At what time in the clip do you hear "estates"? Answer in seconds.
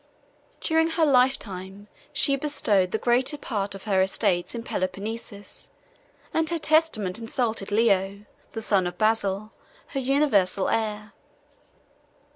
4.01-4.55